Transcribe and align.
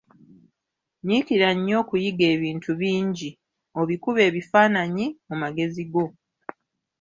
Nyiikira 1.05 1.49
nnyo 1.55 1.75
okuyiga 1.83 2.25
ebintu 2.35 2.69
bingi, 2.81 3.29
obikube 3.81 4.19
ebifaananyi 4.29 5.05
mu 5.27 5.35
magezi 5.41 5.83
go. 5.93 6.05